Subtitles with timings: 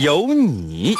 [0.00, 0.94] 有你。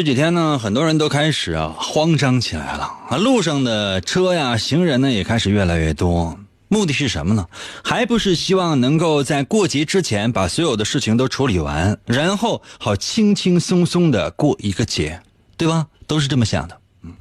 [0.00, 6.38] 这几天呢，很多人都开始啊慌张起来了啊，路上的车呀、行人呢也开始越来越多。
[6.68, 7.46] 目的是什么呢？
[7.84, 15.20] 还不是希望能够在过节之前把所有的事情都处理完，然后好轻轻松松的过一个节，
[15.58, 15.86] 对吧？
[16.06, 16.80] 都是这么想的。
[17.02, 17.12] 嗯，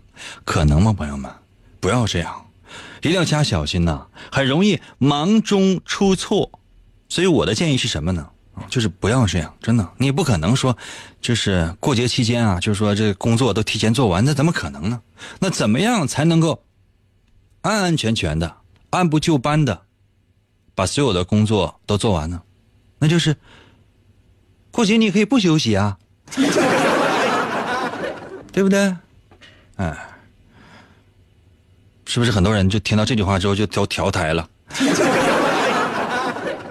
[0.45, 1.30] 可能吗，朋友们？
[1.81, 2.45] 不要这样，
[3.02, 6.50] 一定要加小心呐、很容易忙中出错。
[7.09, 8.30] 所以我的建议是什么呢？
[8.68, 10.76] 就是不要这样，真的，你不可能说，
[11.22, 15.02] 就是过节期间啊，就是说这工作都提前做完，那怎么可能呢？
[15.40, 16.64] 那怎么样才能够
[17.62, 18.58] 安安全全的、
[18.90, 19.82] 按部就班的
[20.76, 22.42] 把所有的工作都做完呢？
[23.00, 23.36] 那就是
[24.72, 25.98] 过节你可以不休息啊，
[28.52, 28.96] 对不对？
[29.78, 29.98] 哎，
[32.06, 34.50] 是不是很多人就听到这句话之后就都调台了？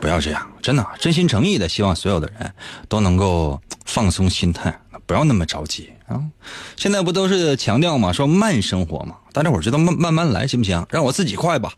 [0.00, 2.52] 不要这样，真的，真心诚意的希望所有的人
[2.88, 6.22] 都能够放松心态，不要那么着急啊！
[6.76, 10.86] 现在不都是强调嘛，说慢生活嘛，大家伙知道慢慢慢来行不行？
[10.90, 11.72] 让我自己快吧。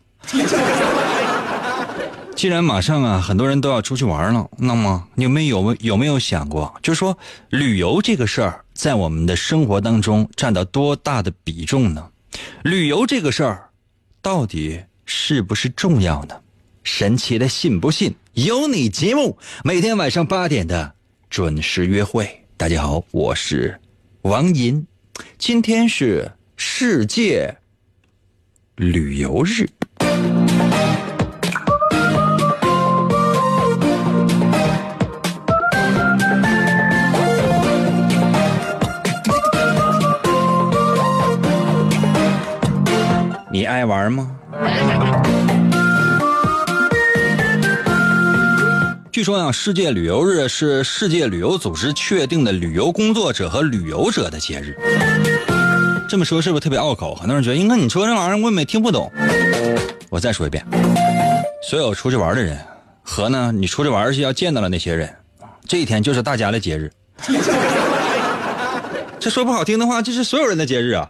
[2.35, 7.17] 既然马上啊，很多人都要出去玩了，那么你们有没有有没有想过，就说
[7.49, 12.07] 旅游这个事儿在我们的生活当中占到多大的比重呢？
[12.63, 13.69] 旅游这个事儿
[14.21, 16.35] 到底是不是重要呢？
[16.83, 20.93] 神奇的信不信由你节目，每天晚上八点的
[21.29, 22.27] 准时约会。
[22.57, 23.79] 大家好，我是
[24.23, 24.85] 王银，
[25.37, 27.55] 今天是世界
[28.75, 29.69] 旅游日。
[43.51, 44.37] 你爱玩吗？
[49.21, 54.75] 据说呀，世界旅游日是世界旅游组织确定的旅游工作者和旅游者的节日。
[56.09, 57.13] 这么说是不是特别拗口？
[57.13, 59.11] 很多人觉得，应该你说这玩意儿我也没听不懂。
[60.09, 60.65] 我再说一遍，
[61.69, 62.57] 所有出去玩的人
[63.03, 65.07] 和呢，你出去玩是要见到了那些人，
[65.67, 66.91] 这一天就是大家的节日。
[69.19, 71.07] 这说不好听的话，这是所有人的节日啊。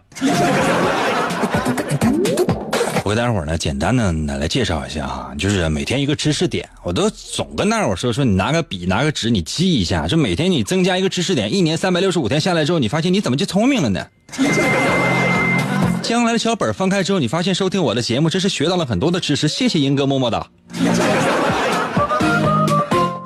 [3.12, 14.06] 我给大家伙呢简单的来介绍一下啊，就是每天一个知识点，我都总跟那儿我说说，你拿个笔拿个纸你记一下，就每天你增加一个知识点，一年三百六十五天下来之后，你发现你怎么就聪明了呢？
[16.00, 20.46] 将来的小本翻开之后，你发现收听我的节目，真是学到了很多的知识，谢谢英哥么么哒。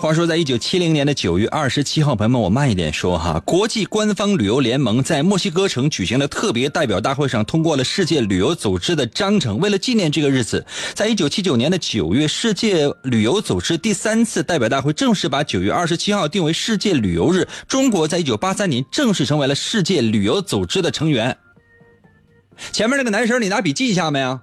[0.07, 3.43] 话说，在一九七零年的九月二十七号，朋友们，我慢一点说哈。
[3.45, 9.59] 国际官方旅游联盟在墨西哥城举行的特别代表大会上通过了世界旅游组织的章程。
[9.59, 17.49] 为了纪念这个日子，在一九七九年的九月，世界旅游组织第三次代表大会正式把九月二十七号定为世界旅游日。
[17.67, 21.37] 中国在一九八三年正式成为了世界旅游组织的成员。
[22.71, 24.39] 前面那个男生，你拿笔记一下没有？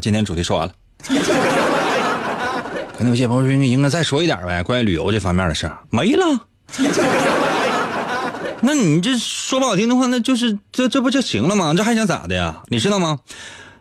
[0.00, 0.74] 今天主题说完了。
[2.96, 6.46] 可能有些朋友说，应该再说一点呗，关于旅游这方面的事没了。
[8.60, 11.72] 那你这说不好听的话，那就是这这不就行了吗？
[11.76, 12.62] 这还想咋的呀？
[12.66, 13.20] 你知道吗？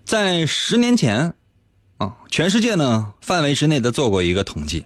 [0.06, 1.34] 在十年前，
[1.98, 4.86] 啊，全世界呢范围之内的做过一个统计，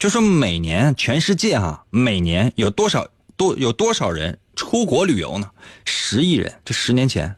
[0.00, 5.48] 就说每年全世界哈、每年有多少多有多少人出国旅游呢？
[5.84, 7.36] 十亿人，这十年前。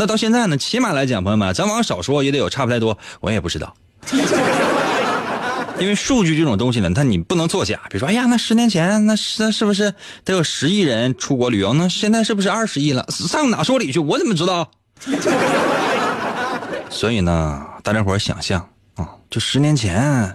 [0.00, 0.56] 那到现在呢？
[0.56, 3.76] 起码来讲，朋友们，咱往少说也得有差不太多，我也不知道。
[5.78, 7.78] 因为数据这种东西呢，它你不能作假。
[7.90, 9.92] 比如说，哎呀，那十年前那是是不是
[10.24, 11.74] 得有十亿人出国旅游？
[11.74, 13.06] 那现在是不是二十亿了？
[13.10, 13.98] 上哪说理去？
[13.98, 14.70] 我怎么知道？
[16.88, 20.34] 所以呢，大家伙想象啊，就十年前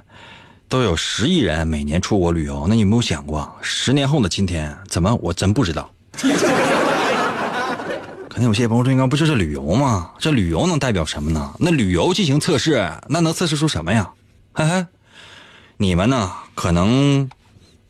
[0.69, 5.15] 都有十亿人每年出国旅游，那你有没有想过，十年后的今天怎么？
[5.23, 5.89] 我真不知道。
[8.35, 10.11] 可能有些朋友说，应该不就是旅游吗？
[10.19, 11.53] 这旅游能代表什么呢？
[11.57, 14.11] 那旅游进行测试，那能测试出什么呀？
[14.51, 14.85] 嘿嘿，
[15.77, 16.33] 你们呢？
[16.53, 17.29] 可能，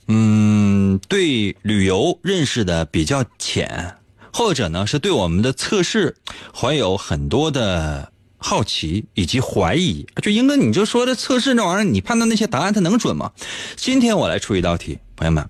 [0.07, 3.95] 嗯，对旅游认识的比较浅，
[4.31, 6.15] 或者呢是对我们的测试
[6.55, 10.05] 怀有很多的好奇以及怀疑。
[10.21, 13.31] 就英哥，你就说这测试那玩意儿，你判断那些答案它能准吗？
[13.75, 15.49] 今天我来出一道题，朋友们，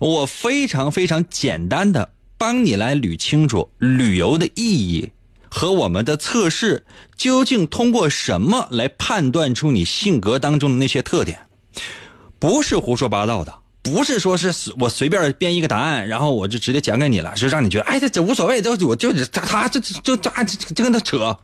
[0.00, 2.10] 我非常非常简单的。
[2.42, 5.12] 帮你来捋清楚旅游的意义
[5.48, 6.84] 和我们的测试
[7.16, 11.46] 究竟通过什么来判断出你性格当中的那些特点，
[12.40, 20.18] 不是胡说八道的，不是说是我随便编一个答案，然后我就直接讲给你了，是让你觉得哎这这无所谓，都我就他他这就就
[20.74, 21.38] 就跟他扯，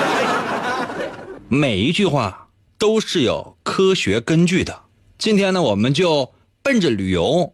[1.46, 2.48] 每一句话
[2.78, 4.84] 都是有科学根据的。
[5.18, 6.32] 今天呢，我们就
[6.62, 7.52] 奔着旅游，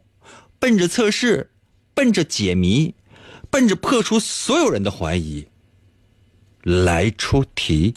[0.60, 1.50] 奔着测试。
[1.96, 2.94] 奔着解谜，
[3.50, 5.48] 奔着破除所有人的怀疑，
[6.62, 7.94] 来出题。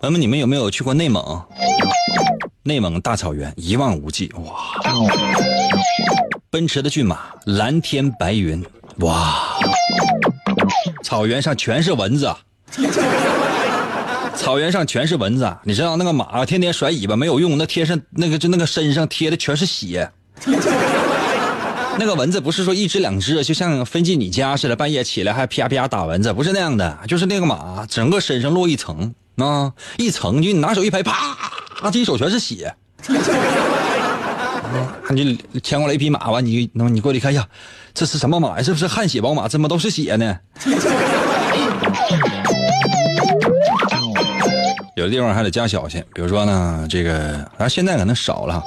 [0.00, 1.40] 朋友们，你们有没有去过内蒙？
[2.64, 4.72] 内蒙大草原一望无际，哇！
[6.50, 8.60] 奔驰的骏马，蓝天白云。
[8.98, 9.58] 哇，
[11.02, 12.32] 草原上全是蚊子，
[14.36, 15.56] 草原上全是蚊子。
[15.64, 20.10] 你知道那个马天天甩尾巴没有用，那贴上那个就那个身上贴的全是血。
[21.96, 31.36] 那个蚊子不是说一只两只，就像飞进你家似的，半夜起来还啪啪打蚊子，不是那样的，就是那个马整个身上落一层啊，一层就你拿手一拍，啪，
[31.92, 32.74] 这一手全是血。
[34.78, 37.46] 啊，你牵过来一匹马完，你那么你过来看一下。
[37.92, 38.62] 这是什么马呀？
[38.62, 39.46] 是不是汗血宝马？
[39.46, 40.38] 怎么都是血呢？
[44.96, 48.62] 有的地方还得加小心，比如说呢，这个啊现在可能少了，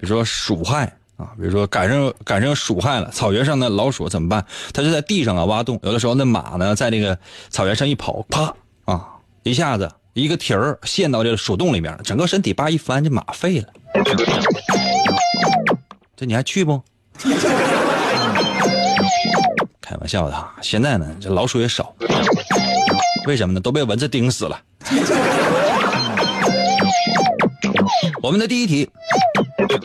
[0.00, 0.84] 比如说鼠害
[1.16, 4.44] 啊，比如说赶上赶上鼠害了，草原上的老鼠怎么办？
[4.72, 7.18] 它就在地上啊挖洞，有的时候那马呢在这个
[7.50, 8.54] 草原上一跑，啪
[8.84, 9.06] 啊
[9.42, 13.68] 一下子一个蹄儿陷到这个鼠洞里面，整个身体叭一翻，这马废了。
[16.18, 16.82] 这你还去不？
[19.80, 21.94] 开玩笑的哈，现在呢，这老鼠也少，
[23.28, 23.60] 为什么呢？
[23.60, 24.60] 都被蚊子叮死了。
[28.20, 28.90] 我们的第一题，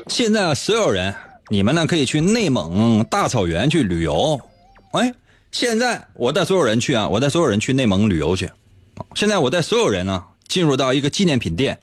[0.07, 1.13] 现在所有人，
[1.49, 4.41] 你们呢可以去内蒙大草原去旅游。
[4.93, 5.13] 哎，
[5.51, 8.49] 现在我带所有人去啊，我带所有人去内蒙旅游去。
[9.13, 11.77] 现在我带所有人呢进入到一个纪念品店。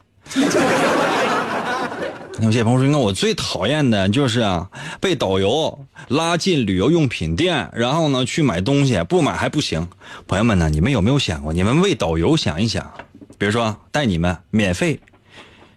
[2.42, 4.70] 有些朋友说：“那我最讨厌的就是啊，
[5.00, 9.86] 被导游拉进旅游用品店，然后呢去买东西，不买还不行。”
[10.26, 12.90] 朋友们呢，你们有没有想过，你们为导游想一想？
[13.36, 15.00] 比如说带你们免费，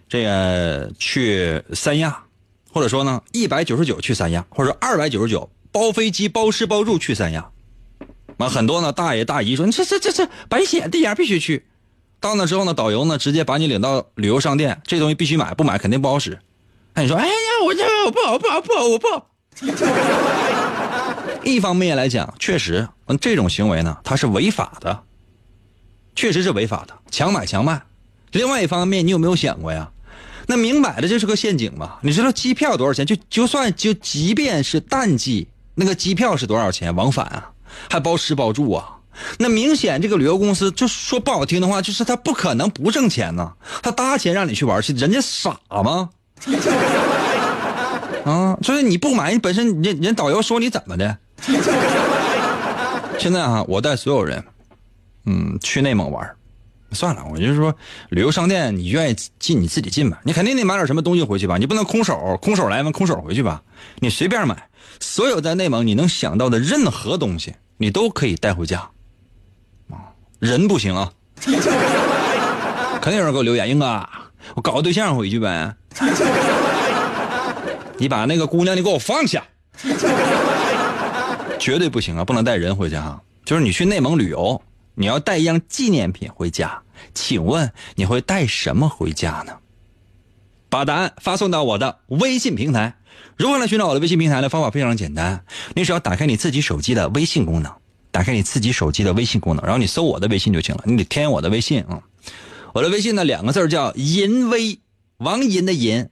[0.08, 2.18] 这个去三亚，
[2.72, 7.46] 或者说呢一百九十九去三亚，或者二百九十九包飞机包吃包住去三亚。
[8.38, 11.64] 啊，很多呢大爷大姨说：“你这这这这白险地呀，必须去。”
[12.20, 16.38] 到那之后呢，导游呢直接把你领到旅游商店，这东西必须买，不买肯定不好使。
[16.94, 17.32] 那你说，哎呀，
[17.64, 19.30] 我这我不好，不好，不好，我不好。
[21.44, 22.88] 一方面来讲，确实，
[23.20, 25.02] 这种行为呢，它是违法的，
[26.14, 27.82] 确实是违法的，强买强卖。
[28.32, 29.90] 另外一方面，你有没有想过呀？
[30.46, 31.98] 那明摆着就是个陷阱嘛！
[32.02, 33.06] 你知道机票多少钱？
[33.06, 36.94] 就就算就即便是淡季，那个机票是多少钱？
[36.94, 37.50] 往返啊，
[37.90, 38.98] 还包吃包住啊。
[39.38, 43.52] 那明显这个旅游公司，就说不好听的话，就是他不可能不挣钱呢。
[43.82, 46.10] 他搭钱让你去玩去，人家傻吗？
[48.24, 51.18] 啊，就是你不买，你本身人人导游说你怎么的？
[53.18, 54.42] 现在哈，我带所有人，
[55.26, 56.28] 嗯，去内蒙玩。
[56.92, 57.74] 算了，我就是说，
[58.10, 63.62] 旅游商店你愿意进你自己进吧，你肯定得买点什么东西回去吧，你不能空手空手来完空手回去吧？
[63.98, 64.68] 你随便买，
[65.00, 68.78] 所有在内蒙你能想到的任何东西，你都可以带回家。
[69.90, 71.12] 啊，人不行啊！
[73.02, 74.08] 肯定有人给我留言，英哥。
[74.54, 75.74] 我搞个对象回去呗，
[77.96, 79.42] 你把那个姑娘你给我放下，
[81.58, 83.20] 绝对不行啊，不能带人回去哈。
[83.44, 84.60] 就是你去内蒙旅游，
[84.94, 86.82] 你要带一样纪念品回家，
[87.14, 89.52] 请问你会带什么回家呢？
[90.68, 92.94] 把答案发送到我的微信平台。
[93.36, 94.48] 如何来寻找我的微信平台呢？
[94.48, 97.72] 方法非常简单，你只要打开你自己手机的微信功能，
[98.10, 100.82] 打开你自己手机的微信功能，然后你搜我的微信就行了。
[100.84, 102.00] 你得添我的微信啊。
[102.74, 104.80] 我的微信呢，两个字叫淫威，
[105.18, 106.02] 王淫的淫，《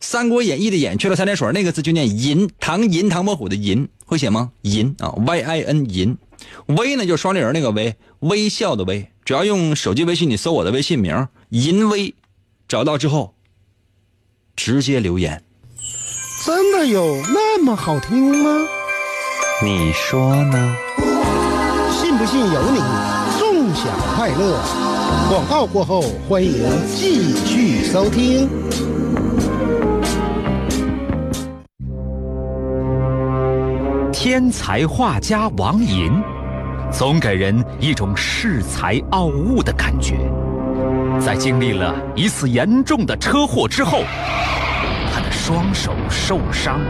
[0.00, 4.50] 三国演义》的演去了三点水，那个字就念淫，唐银唐伯虎的银，会写吗？
[4.62, 6.18] 淫啊，Y I N 淫。
[6.66, 9.08] 微呢就是双立人那个微，微笑的微。
[9.24, 12.12] 只要用手机微信，你搜我的微信名淫威，
[12.66, 13.34] 找到之后
[14.56, 15.44] 直接留言。
[16.44, 18.66] 真的有那么好听吗？
[19.62, 20.76] 你说呢？
[21.92, 22.80] 信不信由你。
[23.38, 25.01] 纵享快乐。
[25.28, 26.52] 广告过后，欢迎
[26.86, 28.48] 继续收听。
[34.12, 36.22] 天才画家王寅，
[36.90, 40.16] 总给人一种恃才傲物的感觉。
[41.20, 44.04] 在经历了一次严重的车祸之后。
[45.14, 46.80] 他的双手受伤，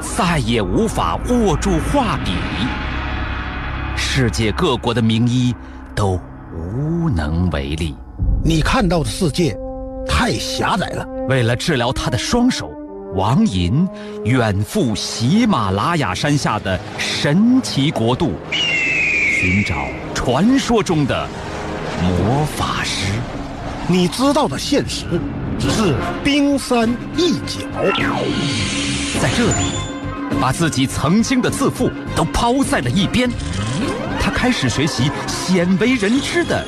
[0.00, 2.32] 再也无法握住画笔。
[3.94, 5.54] 世界各国的名医
[5.94, 6.18] 都
[6.52, 7.94] 无能为力。
[8.44, 9.56] 你看到的世界
[10.06, 11.06] 太狭窄了。
[11.28, 12.70] 为了治疗他的双手，
[13.14, 13.88] 王寅
[14.24, 19.74] 远赴喜马拉雅山下的神奇国度，寻找
[20.14, 21.28] 传说中的
[22.02, 23.12] 魔法师。
[23.88, 25.06] 你知道的现实。
[25.58, 25.94] 只是
[26.24, 27.60] 冰山一角，
[29.20, 33.30] 在这里，把自己曾经的自负都抛在了一边。
[34.42, 36.66] 他开始学习鲜为人知的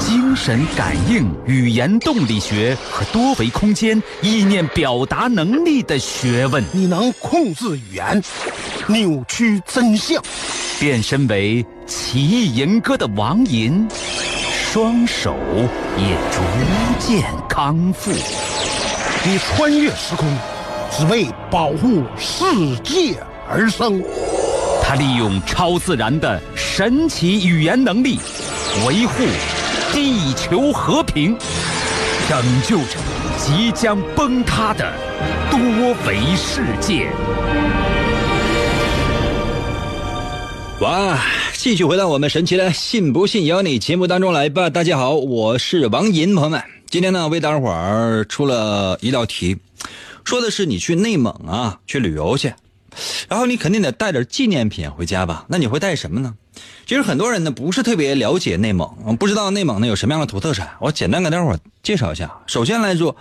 [0.00, 6.60] 精神感应、语言动力学和多维空间意念表达能力的学问。
[6.72, 8.20] 你能控制语言，
[8.88, 10.20] 扭曲真相，
[10.80, 13.86] 变身为奇异吟歌的王吟。
[14.72, 15.36] 双手
[15.96, 16.42] 也逐
[16.98, 18.10] 渐康复。
[19.24, 20.26] 你穿越时空，
[20.90, 22.44] 只为保护世
[22.82, 23.14] 界
[23.48, 24.02] 而生。
[24.84, 26.42] 他利用超自然的
[26.74, 28.18] 神奇语言能力，
[28.88, 29.22] 维护
[29.92, 31.36] 地球和平，
[32.30, 32.96] 拯救着
[33.36, 34.90] 即将崩塌的
[35.50, 35.60] 多
[36.06, 37.12] 维世界。
[40.80, 41.20] 哇！
[41.52, 44.70] 继续回到我们神奇的“信不信由你”节目当中来吧。
[44.70, 49.58] 大家好，我是王银，朋友们，今天呢为大伙儿出了一道题，
[50.24, 52.54] 说的是你去内蒙啊去旅游去，
[53.28, 55.44] 然后你肯定得带点纪念品回家吧？
[55.48, 56.34] 那你会带什么呢？
[56.86, 60.68] 其实很多人呢不是特别了解内蒙，不知道内蒙呢有什么样的土特产。
[60.80, 62.30] 我简单给大伙介绍一下。
[62.46, 63.16] 首先来说，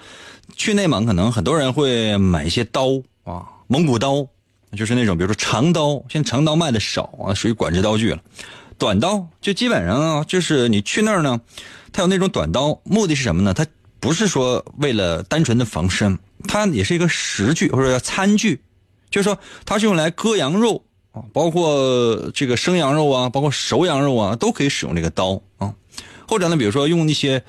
[0.56, 2.88] 去内蒙可能很多人会买一些刀
[3.24, 4.28] 啊，蒙古刀。
[4.78, 8.22] 就是那种，比如说长刀，现在长刀卖的少啊，属于管制刀具了。
[8.78, 11.42] 短刀就基本上啊，就是你去那儿呢，
[11.92, 13.54] 它有那种短刀，目的是什么呢？
[13.54, 13.68] 它
[14.00, 18.62] 不是说为了单纯的防身，它也是一个食具或者叫餐具，
[19.12, 25.76] 就是说它是用来割羊肉啊，包括这个生羊肉啊，包括熟羊肉啊，都可以使用这个刀啊。
[26.28, 27.44] 或者呢，比如说用那些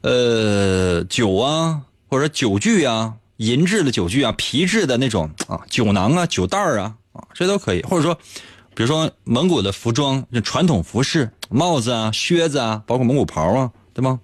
[0.00, 3.16] 呃酒啊，或者酒具啊。
[3.38, 7.82] 银质的酒具啊，皮质的那种啊，酒囊啊，酒袋啊，啊，这都可以。
[7.82, 8.14] 或者说，
[8.72, 14.20] 比如说蒙古的服装，就传统服饰，帽子啊，靴子啊，包括蒙古袍啊，对吗？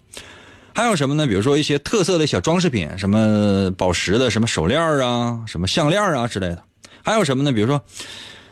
[0.79, 1.27] 还有什么呢？
[1.27, 6.63] 比如说一些特色的小装饰品，什么宝石的，什么手链啊，什么项链啊之类的。
[7.03, 7.51] 还有什么呢？
[7.51, 7.83] 比如说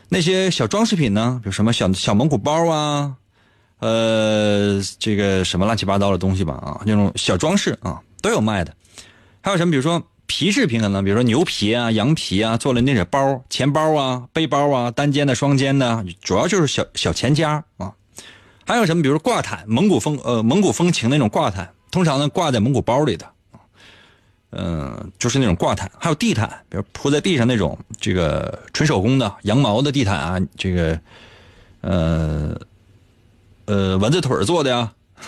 [0.09, 3.13] 那些小装饰品呢，比如什么小小蒙古包啊，
[3.79, 8.75] 呃，这个什么乱七八糟的东西吧，啊，那种小装饰啊，都有卖的。
[9.39, 9.71] 还有什么？
[9.71, 10.03] 比如说。
[10.29, 17.93] 皮饰品可能，比如说牛皮啊、羊皮啊，做了那些包、钱包啊、背包啊，单肩的、双肩的，主要就是小小钱夹啊。
[18.65, 19.01] 还有什么？
[19.01, 23.25] 比如说挂毯，蒙古风呃蒙古风情那种挂毯，通常呢挂在蒙古包里的，
[24.51, 25.91] 嗯，就是那种挂毯。
[25.99, 30.99] 还有地毯，比如铺在地上那种这个纯手工的羊毛的地毯啊，这个
[31.81, 32.59] 呃
[33.65, 34.91] 呃蚊子腿做的呀。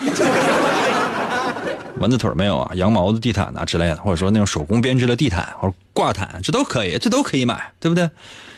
[1.98, 2.72] 蚊子腿没有啊？
[2.76, 8.08] 羊毛的地毯呐之类的，或者说那种手工编织的地毯或者挂毯，这都可以，这都可以买，对不对？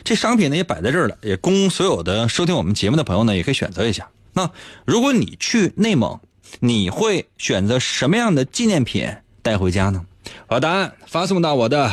[0.04, 4.09] 这商品呢也摆在这儿了，也供所有的收听我们节目的朋友呢也可以选择一下。
[4.35, 4.49] 那
[4.85, 6.21] 如果你去内蒙，
[6.61, 9.09] 你会选择什么样的纪念品
[9.42, 10.04] 带回家呢？
[10.47, 11.90] 把答案发送到我的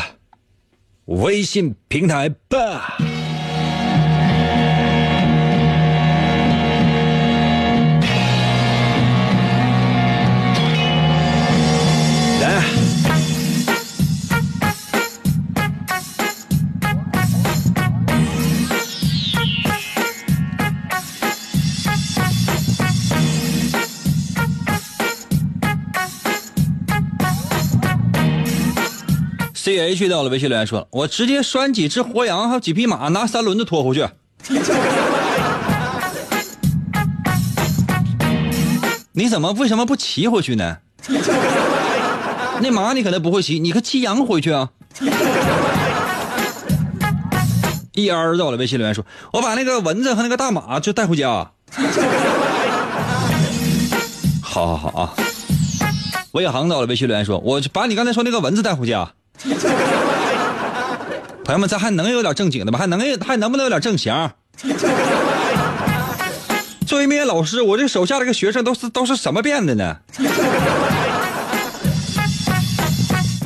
[1.05, 2.97] 微信平台吧。
[29.79, 34.05] C H 到了微信留言说：“我直接拴几只活羊还有几匹马，拿三轮子拖回去。
[39.13, 40.79] ”你怎么为什么不骑回去呢？
[42.61, 44.67] 那马你可能不会骑，你可骑羊回去啊。
[47.93, 51.51] E R 到了微信留言说：“我把那个蚊子和那个大马就带回家。
[54.43, 55.13] ”好好好啊！
[56.33, 59.13] 魏航到了微信留言说：“我把你刚才说那个蚊子带回家。”
[61.45, 62.79] 朋友们，咱还能有点正经的吗？
[62.79, 64.13] 还能还能不能有点正形？
[66.85, 69.95] 作为一名老师，我这手下这个学生都是都是什么变的呢？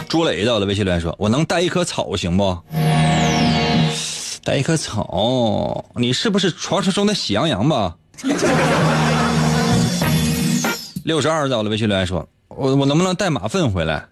[0.07, 2.57] 朱磊到了微信留言说：“我能带一棵草行不？
[4.43, 7.95] 带一棵草，你是不是传说中的喜羊羊吧？”
[11.03, 14.05] 六十二到了微信留言说：“我我能不能带马粪回来？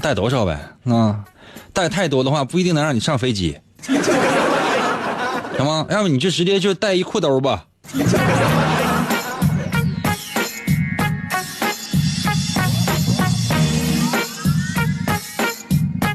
[0.00, 0.58] 带多少呗？
[0.86, 1.24] 啊，
[1.72, 3.58] 带太多的话不一定能让你上飞机。
[5.56, 5.86] ”行吗？
[5.90, 7.66] 要不你就直接就带一裤兜吧。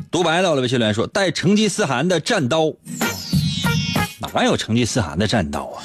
[0.10, 2.72] 独白到了，微信留言说带成吉思汗的战刀。
[4.34, 5.84] 哪有成吉思汗的战刀啊？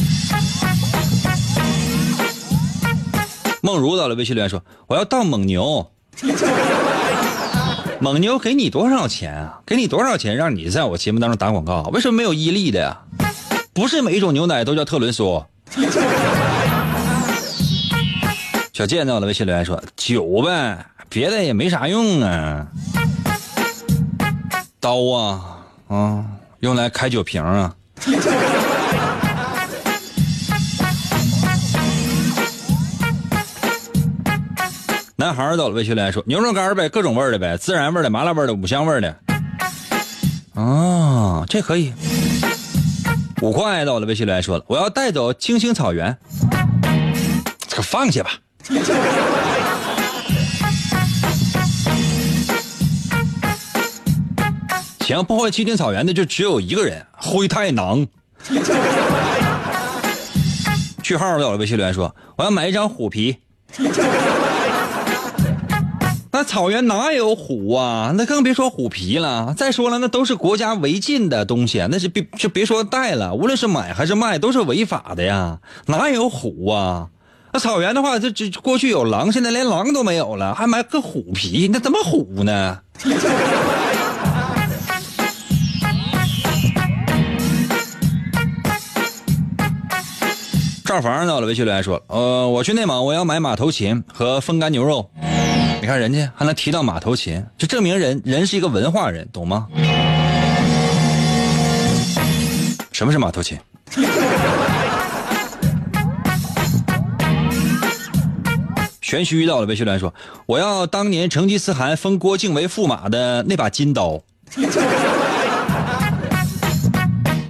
[3.60, 5.90] 梦如到了，微信留言说我要当蒙牛。
[8.02, 9.60] 蒙牛给你多少钱啊？
[9.66, 11.82] 给你多少钱让你在我节目当中打广告？
[11.92, 12.98] 为什么没有伊利的呀？
[13.74, 15.44] 不是每一种牛奶都叫特仑苏。
[18.72, 22.66] 小健到了，微信留言说酒呗，别的也没啥用啊。
[24.80, 26.24] 刀啊啊，
[26.60, 27.74] 用来开酒瓶啊。
[35.20, 39.14] 男孩到了，微信留言说牛肉干呗，各种味的呗，孜然味的、麻辣味的、五香味的。
[40.54, 41.92] 哦，这可以。
[43.42, 46.16] 五块到了，微信留言说了，我要带走青青草原，
[47.68, 48.30] 这个放下吧。
[55.04, 58.06] 想破坏青青草原的就只有一个人，灰太狼。
[61.02, 63.36] 句号到了，微信留言说，我要买一张虎皮。
[66.40, 68.14] 那草原哪有虎啊？
[68.16, 69.52] 那更别说虎皮了。
[69.58, 73.34] 再说了，那都是国家违禁的东西，那是别就别说带了。
[73.34, 75.58] 无论是买还是卖，都是违法的呀。
[75.84, 77.08] 哪有虎啊？
[77.52, 82.78] 那草原的话，这这过去有狼，现在连狼都没有了，还买个虎皮，那怎么虎呢？
[90.86, 95.10] 赵房到了，微信留言说，呃，我去内蒙，我要买马头琴和风干牛肉。
[95.90, 99.66] 看人家还能提到马头琴，就证明人人是一个文化人，懂吗？
[102.92, 103.58] 什么是马头琴？
[109.00, 110.14] 玄虚遇到了，魏学良说
[110.46, 114.22] ：“我要当年成吉思汗封郭靖为驸马的那把金刀。”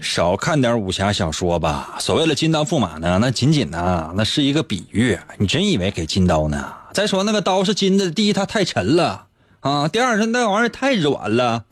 [0.00, 1.96] 少看点武侠小说吧。
[1.98, 5.18] 所谓的金刀驸马呢，那仅仅呢，那是一个比喻。
[5.36, 6.72] 你真以为给金刀呢？
[6.92, 9.26] 再说那个刀是金的，第一它太沉了
[9.60, 11.64] 啊，第二是那玩意儿太软了。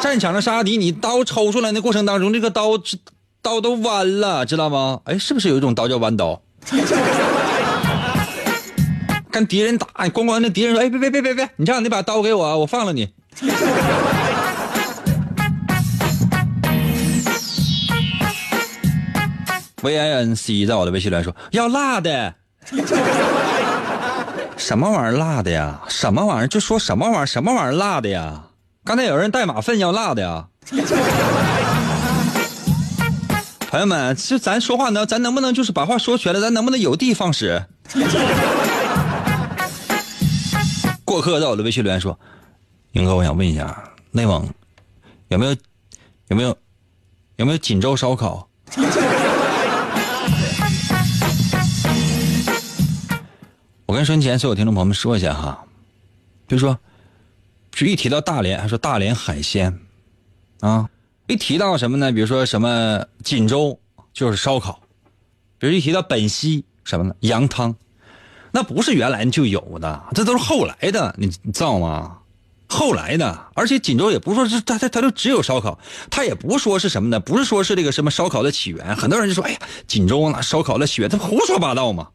[0.00, 2.70] 战场上杀敌，你刀抽出来的过程当中，这个刀
[3.42, 5.00] 刀都弯了，知道吗？
[5.04, 6.40] 哎，是不是有一种刀叫弯刀？
[9.30, 13.10] 跟敌人打，你咣咣，那敌人说：“哎，别别别别别，你这样，你把刀给我，我放了你。”
[19.82, 22.34] V I N C 在我的微信来说要辣的，
[24.56, 25.80] 什么玩意儿辣的呀？
[25.88, 26.46] 什么玩意儿？
[26.46, 27.26] 就说什么玩意儿？
[27.26, 28.44] 什么玩意儿辣的呀？
[28.84, 30.46] 刚才有人带马粪要辣的呀？
[33.70, 36.40] 朋友们，就咱说话呢，咱能不能就是把话说全了？
[36.40, 37.64] 咱能不能有的放矢？
[41.04, 42.18] 过客在我的微信留言说
[42.92, 44.48] ：“英哥，我想问一下，内蒙
[45.28, 45.56] 有没有
[46.28, 46.56] 有没有
[47.36, 48.48] 有没有锦州烧烤？”
[53.90, 55.64] 我跟收音前所有听众朋友们说一下哈，
[56.46, 56.78] 就说，
[57.72, 59.80] 就一提到大连，还说大连海鲜，
[60.60, 60.88] 啊，
[61.26, 62.12] 一提到什么呢？
[62.12, 63.80] 比如说什么锦州
[64.12, 64.80] 就是烧烤，
[65.58, 67.12] 比如一提到本溪什么呢？
[67.22, 67.74] 羊汤，
[68.52, 72.18] 那不是原来就有的，这都是后来的，你你知道吗？
[72.68, 75.76] 后来的，而且锦州也不说是它它它就只有烧烤，
[76.08, 77.18] 它也不说是什么呢？
[77.18, 82.06] 不是说是这个什么烧烤的起源，很多人就说，哎呀，锦州那烧烤的起源，它胡说八道嘛。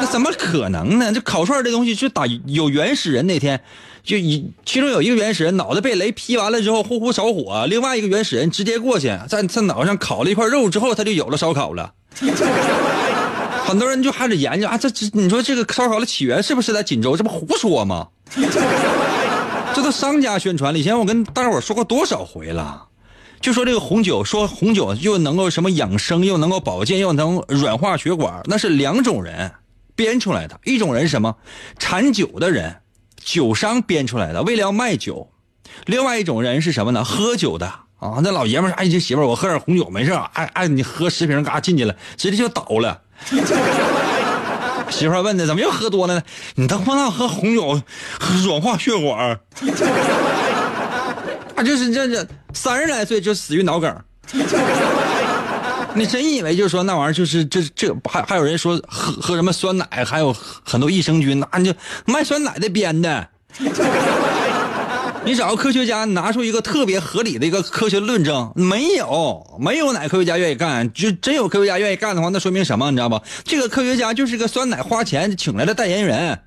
[0.00, 1.12] 那怎么可能呢？
[1.12, 3.60] 这烤串这东西就打有原始人那天，
[4.02, 11.92] 就一其中有一个原始人脑袋被雷劈完了之后呼呼着火，另外一个原始人直接过去在在脑上烤了一块肉之后，他就有了烧烤了。
[13.64, 17.16] 很多人就开始研究啊，这这你说这个烧烤的起源是不是在锦州？
[17.16, 18.08] 这不胡说吗？
[19.74, 20.78] 这都商家宣传了。
[20.78, 22.86] 以前我跟大伙说过多少回了，
[23.40, 29.52] 就说这个红酒，说红酒又能够什么养生，又能够保健，又能软化血管，那是两种人
[29.98, 30.60] 编出来的。
[30.62, 31.34] 一种人什么？
[31.80, 32.76] 产酒的人，
[33.16, 35.32] 酒商编出来的，为了要卖酒。
[35.86, 37.02] 另外一种人是什么呢？
[37.02, 37.66] 喝酒的
[37.98, 43.02] 啊，那老爷们儿，哎，这媳妇儿，我喝点红酒没事哎哎，你喝十瓶，嘎进去了，直接就倒了。
[44.88, 46.22] 媳妇儿问的，怎么又喝多了呢？
[46.54, 47.82] 你他妈那喝红酒
[48.46, 49.18] 软化血管
[51.56, 53.92] 啊，就是这这三十来岁就死于脑梗
[55.98, 61.74] 你真以为就是说那玩意儿就是这这还还有人说喝喝什么酸奶，还有很多益生菌，那你就
[62.06, 63.28] 卖酸奶的编的。
[65.24, 70.90] 你找个科学家拿出一个特别合理的一个科学论证，没有，没有哪科学家愿意干。
[70.92, 72.90] 就真有科学家愿意干的话，那说明什么？
[72.90, 73.20] 你知道吧？
[73.44, 76.38] 这个科学家就是个酸奶花钱请来的代言人。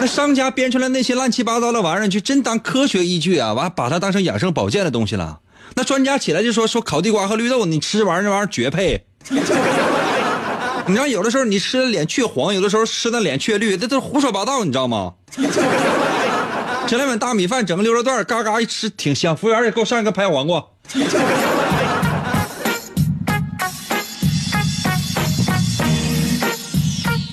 [0.00, 3.52] 那商家编出来那些乱七八糟的玩意儿，就真当科学依据啊？
[3.52, 5.40] 完把它当成养生保健的东西了？
[5.74, 9.04] 那专家起来就说说烤地瓜和绿豆，你吃玩意儿那玩意儿绝配。
[9.30, 15.14] 你知道有的时候你吃的脸却黄，有的时候吃的脸却绿，这都胡说八道，你知道吗？
[16.88, 19.36] 整两碗大米饭，整个溜肉段，嘎嘎一吃挺香。
[19.36, 20.62] 服务员也给我上一个拍黄瓜。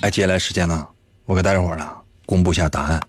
[0.02, 0.86] 哎，接下来时间呢，
[1.26, 1.86] 我给大家伙呢
[2.24, 3.00] 公布一下答案。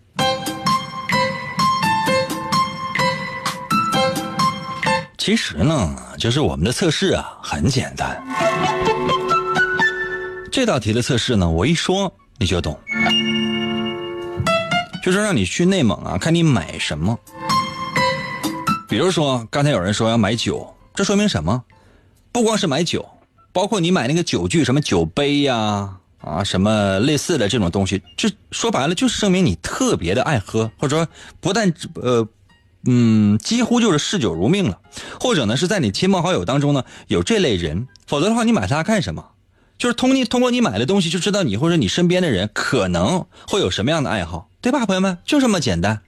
[5.23, 8.19] 其实呢，就是我们的测试啊，很简单。
[10.51, 12.75] 这道题的测试呢，我一说你就懂。
[15.03, 17.19] 就是让你去内蒙啊，看你买什么。
[18.89, 21.63] 比如说，刚才有人说要买酒，这说明什么？
[22.31, 23.07] 不光是买酒，
[23.53, 31.07] 包括你买那个酒具，什么酒杯呀，啊，什么类似的这种东西，这说白了就是证明你特别的爱喝，或者说
[31.39, 32.27] 不但呃，
[32.85, 34.79] 嗯，几乎就是嗜酒如命了，
[35.19, 39.25] 或者呢是在你亲朋好友当中呢有这类人，否则的话你买它干什么？
[39.77, 44.47] 就是通你通过你买的东西就知道你或者你身边的人可能会有什么样的爱好。
[44.61, 46.01] 对吧，朋友们，就这么简单。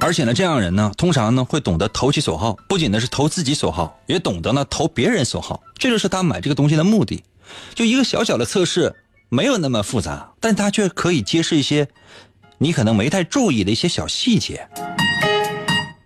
[0.00, 5.60] 而且呢，这样人呢，通常呢会懂得投其所好，不仅呢是投自己所好，也懂得呢投别人所好。
[5.76, 7.24] 这就是他买这个东西的目的。
[7.74, 8.94] 就一个小小的测试，
[9.28, 11.88] 没有那么复杂，但他却可以揭示一些
[12.58, 14.68] 你可能没太注意的一些小细节。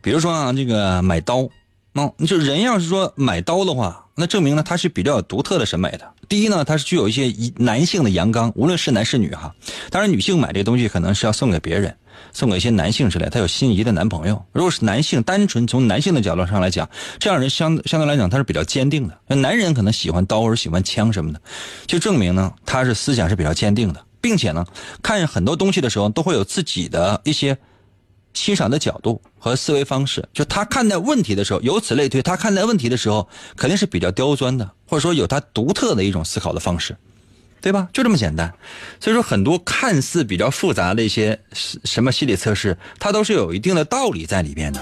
[0.00, 1.48] 比如说啊，这个买刀，
[1.92, 6.12] 那就人要是说买刀的话，那证明呢他是比较有独特的审美的。
[6.28, 9.54] 第一呢，他是具有一些男性的阳刚，无论是男是女哈。
[9.90, 11.94] 当然，女性买这东西可能是要送给别人，
[12.32, 14.42] 送给一些男性之类，他有心仪的男朋友。
[14.50, 16.88] 如果是男性，单纯从男性的角度上来讲，
[17.18, 19.18] 这样人相相对来讲他是比较坚定的。
[19.26, 21.40] 那男人可能喜欢刀或者喜欢枪什么的，
[21.86, 24.64] 就证明呢他是思想是比较坚定的，并且呢
[25.02, 27.58] 看很多东西的时候都会有自己的一些。
[28.34, 36.96] 欣赏的角度和思维方式，就他看待问题的时候，由此类推，他看待问题的时候肯定是比较刁钻的，或者说有他独特的一种思考的方式，
[37.60, 37.90] 对吧？
[37.92, 38.50] 就这么简单。
[38.98, 44.80] 所以说，很多看似比较复杂的一些什么心理测试，它都是有一定的道理在里边的。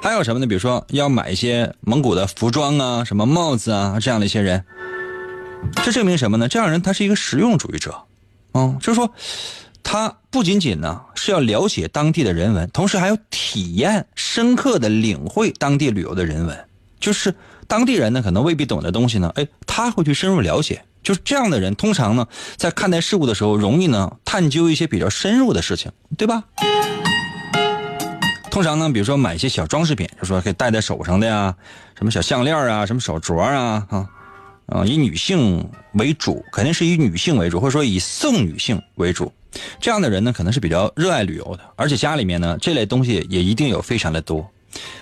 [0.00, 0.46] 还有什么呢？
[0.46, 4.64] 比如说要买一些蒙古的服装啊，什么帽子啊，这样的一些人，
[5.82, 6.46] 这证明什么呢？
[6.46, 8.04] 这样人他是一个实用主义者，
[8.52, 9.10] 嗯，就是说。
[9.82, 16.66] 他不仅仅呢是要了解当地的人文，同时还要体验深刻的领会当地旅游的人文。
[17.00, 17.34] 就是
[17.66, 20.84] 当地人呢可能未必懂的东西呢，哎，他会去深入了解。
[21.02, 26.44] 就是这样的人，通常呢在看待事物的时候，容易呢探究一些比较深入的事情，对吧？
[28.50, 31.52] 通常呢，比如说买一些小装饰品，就说可以戴在手上的呀，
[31.96, 34.06] 什么小项链啊，什么手镯啊，啊，
[34.70, 39.32] 啊，以女性为主，肯定是以女性为主，或者说以送女性为主。
[39.80, 44.48] 这样的人呢，可能是比较热爱旅游的，而且家里面呢，这类东西也一定有非常的多。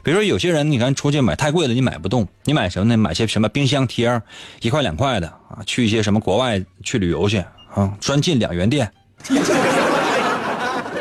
[0.02, 2.96] 比如说有些人，你看出去买太贵了，你买不动，你买什么呢？
[2.96, 4.20] 买些什么冰箱贴
[4.62, 8.90] 一块两块的啊，去一些什么国外去旅游去啊，专进两元店。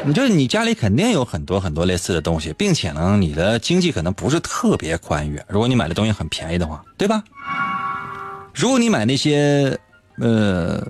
[0.04, 5.42] 你 就你家里肯定有很多很多类似的东西，并且呢，你的经济可能不是特别宽裕。
[5.48, 7.24] 如果你买的东西很便宜的话，对吧？
[8.58, 9.80] 如果你买那些，
[10.18, 10.86] 呃。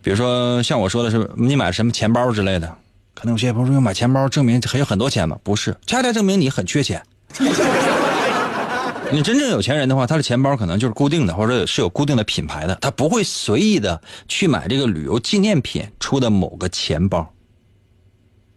[0.00, 2.74] 比如说，像我说的是，你买什么钱包之类的，
[3.14, 5.36] 可能有些朋友说买钱包证明还有很多钱吗？
[5.42, 7.02] 不是，恰恰证明你很缺钱。
[9.12, 17.30] 你真正有钱人的话，他的钱包可能就是固定的，或者是有固定的品牌的，他不会随意的去买这个旅游纪念品出的某个钱包。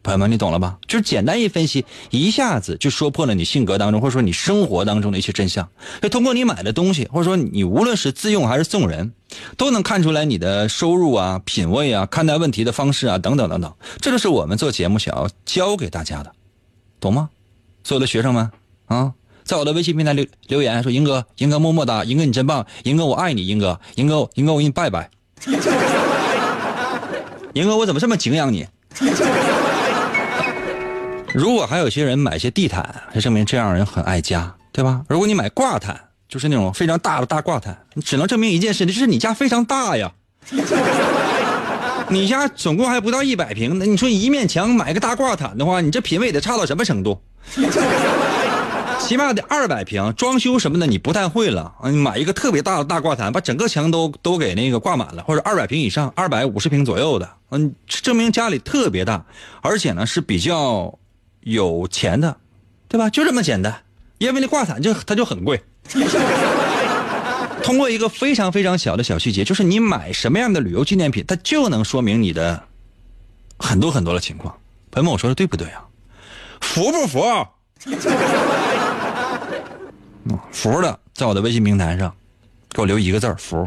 [0.03, 0.77] 朋友们，你懂了吧？
[0.87, 5.69] 就是简单一分析，一下子就说破了你性格当中，或者说你生活当中的一些真相。
[6.01, 9.13] 就通过你买的东西，或者说你无论是自用还是送人，
[9.57, 13.73] 都能看出来你的收入啊、品味啊、看待问题的方式啊等等等等。
[13.99, 16.31] 这就是我们做节目想要教给大家的，
[16.99, 17.29] 懂吗？
[17.83, 18.49] 所有的学生们
[18.87, 25.09] 啊，在我的微信平台留留言说：“英哥，英哥么么哒，英哥你真棒，英哥我爱你，英哥，英哥，英哥我给你拜拜。”
[27.53, 28.65] 英哥，我怎么这么敬仰你？
[31.34, 35.02] 如果还有些人买些地毯，这证明这样人很爱家，对吧？
[35.08, 40.12] 如果你买挂毯，就是那种非常大的大挂毯，你只能证明一件事，就是你家非常大呀。
[42.10, 47.22] 你家总共还不到一百平，那你说一面墙买个大挂毯的话，你这品味得差到什么程度？
[49.00, 51.89] 起码得二百平，装修什么的你不太会了啊！
[51.89, 59.26] 你买一个特别大的大挂毯，把整个墙都都给那个挂满了，或者二百平以上，二百五十平左右的，嗯，证明家里特别大，
[59.62, 60.94] 而且呢是比较。
[61.41, 62.38] 有钱的，
[62.88, 63.10] 对吧？
[63.10, 63.84] 就这么简单，
[64.17, 65.62] 因为那挂毯就它就很贵。
[67.63, 72.63] 通过一个非常非常小的小细节，就是你买什么样的旅游纪念品，它就能说明你的
[73.60, 74.56] 很多很多的情况。
[74.89, 75.86] 朋友们，我说的对不对啊？
[76.60, 77.23] 服不服？
[80.51, 82.13] 服的，在我的微信平台上
[82.69, 83.65] 给我留一个字服；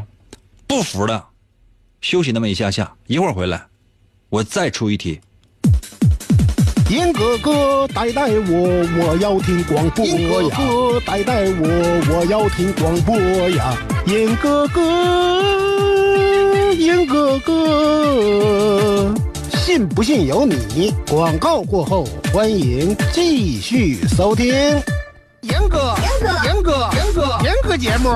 [0.66, 1.24] 不服的，
[2.00, 3.66] 休息那么一下下，一会儿回来，
[4.28, 5.20] 我再出一题。
[6.90, 10.12] 严哥哥，带带我，我要听广播呀！
[10.14, 11.66] 严哥哥，带带我，
[12.10, 13.16] 我要听广播
[13.50, 13.74] 呀！
[14.06, 15.42] 严哥哥，
[16.74, 19.14] 严哥哥，
[19.56, 20.94] 信不信由你。
[21.08, 24.54] 广告过后，欢迎继续收听。
[25.40, 28.08] 严哥，严哥，严哥，严哥，严哥节目，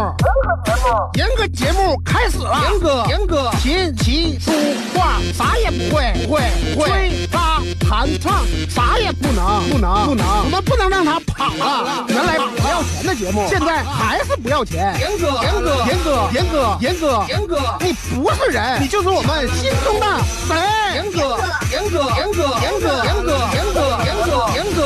[1.14, 2.60] 严哥节目开始了。
[2.70, 4.50] 严哥，严哥，琴棋书
[4.94, 6.42] 画啥也不会，不会，
[6.74, 6.88] 不会。
[6.88, 7.47] 吹拉
[7.88, 10.44] 弹唱啥也不能，不能，不能。
[10.44, 12.04] 我们不能让他跑了。
[12.08, 14.94] 原来不要钱的节目，现在还是不要钱。
[15.00, 20.06] 严哥，严哥，严哥，严哥，严哥，严哥，你不是人，你就是我们心中的
[20.46, 20.54] 神。
[20.94, 21.40] 严哥，
[21.72, 24.84] 严哥，严哥，严哥，严哥，严哥，严哥，严哥，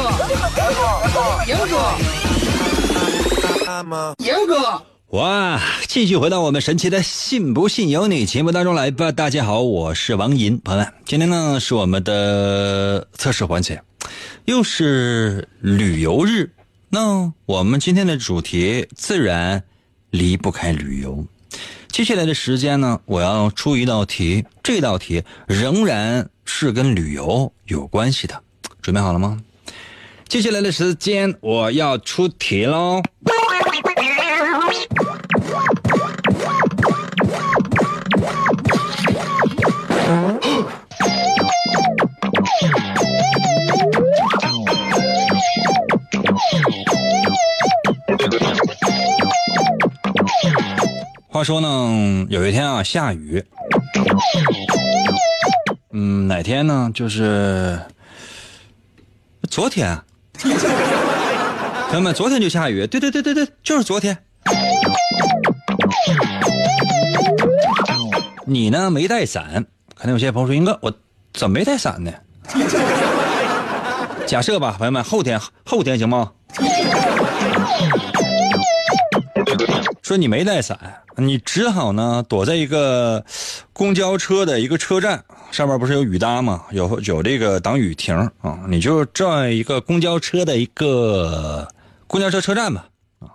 [1.47, 1.75] 严哥。
[4.19, 4.55] 严哥，
[5.13, 5.61] 哇！
[5.89, 9.13] 继续回到我们神奇的“信不信由你”节目当中来吧。
[9.13, 13.83] 大家好，我是王银，朋友们，今天呢是我们的测试环节，
[14.47, 16.51] 又是旅游日。
[16.89, 19.63] 那我们今天的主题自然
[20.09, 21.27] 离不开旅游。
[21.89, 28.43] 接下来的时间呢，我要出一道题，这道题仍然是跟旅游有关系的。
[28.81, 29.39] 准备好了吗？
[30.27, 33.03] 接下来的时间，我要出题喽。
[51.33, 53.43] 话说呢，有一天啊，下雨。
[55.91, 56.91] 嗯，哪天呢？
[56.95, 57.81] 就是
[59.49, 59.99] 昨天。
[61.89, 64.19] 朋友们，昨天就下雨，对对对对对，就是昨天。
[68.45, 68.91] 你呢？
[68.91, 69.65] 没带伞？
[69.95, 70.93] 可能有些朋友说：“英哥，我
[71.33, 72.13] 怎么没带伞呢？”
[74.29, 76.33] 假设吧，朋友们，后天后天行吗？
[80.03, 83.25] 说你没带伞，你只好呢躲在一个
[83.73, 86.65] 公交车的一个车站上面，不是有雨搭吗？
[86.71, 91.69] 有有这个挡雨亭啊，你就在一个公交车的一个
[92.07, 92.87] 公交车车站吧，
[93.19, 93.29] 啊，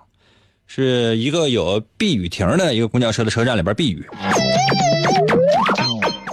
[0.65, 4.05] 是一个有避雨亭的一个公交车的车站里边避雨。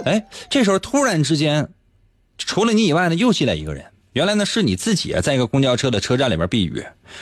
[0.05, 1.67] 哎，这时候突然之间，
[2.37, 3.85] 除了你以外呢，又进来一个人。
[4.13, 6.81] 原来呢是你自己，在一个公交车的车站里边避雨，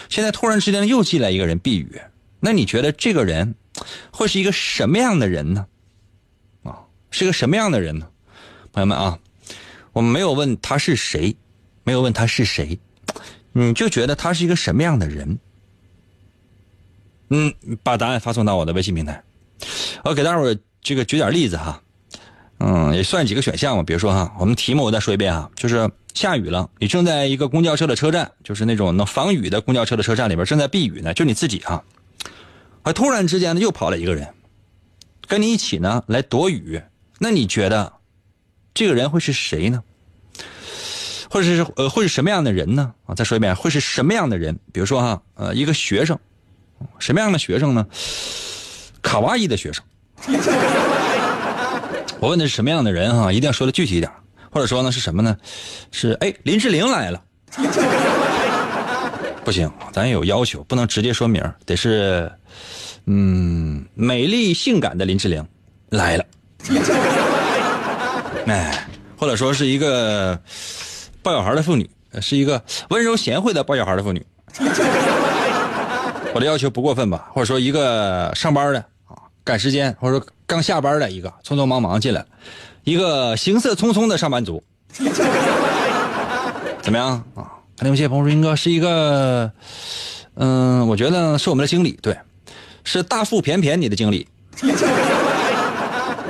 [0.10, 2.00] 现在突然之间又进来一个人避雨。
[2.40, 3.56] 那你觉得这个人
[4.12, 5.66] 会是一个什么样的人呢？
[6.64, 6.80] 啊，
[7.12, 8.08] 是个什么样的人呢？
[8.72, 9.20] 朋友们啊，
[9.92, 11.36] 我们没有问他是谁，
[11.84, 12.80] 没有问他是谁，
[13.52, 15.40] 你就觉得他是一个什么样的人？
[17.30, 19.24] 嗯，把答案发送到我的微信平台，
[20.04, 21.82] 我给大伙这个举点例子哈，
[22.60, 23.82] 嗯，也算几个选项嘛。
[23.82, 31.84] 比如说哈，我们题目我再说一遍哈，就是下雨了，你正在一个公交车的车站，就是那种能防雨的公交车的车站里边正在避雨呢，就你自己啊。
[32.84, 32.94] 啊！
[32.94, 34.28] 突然之间呢，又跑了一个人，
[35.28, 36.82] 跟你一起呢来躲雨。
[37.20, 37.94] 那你觉得，
[38.74, 39.82] 这个人会是谁呢？
[41.30, 42.94] 或者是呃，会是什么样的人呢？
[43.06, 44.60] 啊，再说一遍，会是什么样的人？
[44.72, 46.20] 比如说哈，呃，一个学生，
[47.00, 47.88] 什么样的学生呢？
[49.02, 49.84] 卡哇伊的学生。
[52.20, 54.12] 我问的是什么样的人哈、一定要说的具体一点，
[54.52, 55.38] 或者说呢是什么呢？
[55.92, 57.24] 是哎，林志玲来了。
[59.44, 62.32] 不行，咱有要求，不能直接说名得是，
[63.06, 65.46] 嗯，美丽性感的林志玲
[65.90, 66.26] 来了。
[68.48, 70.40] 哎，或者说是一个
[71.22, 71.90] 抱小孩的妇女，
[72.22, 74.26] 是一个温柔贤惠的抱小孩的妇女。
[76.34, 77.30] 我的要求不过分吧？
[77.34, 82.26] 或者说一个上班的啊，赶时间，或者说刚下班的一个，匆匆忙忙进来，
[82.84, 84.64] 一个行色匆匆的上班族，
[86.82, 87.53] 怎么样啊？
[87.78, 89.52] 看有些朋友说，英哥是一个，
[90.36, 92.18] 嗯，我觉得是我们的经理，对，
[92.84, 94.28] 是大腹便便你的经理。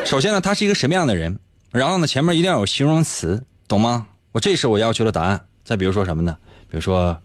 [0.06, 1.38] 首先呢，他是一个什么样的人？
[1.72, 4.08] 然后呢，前面一定要有形容词，懂吗？
[4.32, 5.42] 我这是我要求的答案。
[5.66, 6.36] 再比如说什么呢？
[6.70, 7.18] 比如说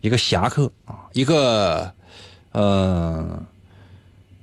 [0.00, 1.92] 一个侠客啊，一个
[2.52, 3.42] 呃